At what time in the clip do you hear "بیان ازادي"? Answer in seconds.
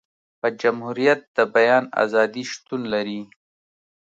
1.55-2.43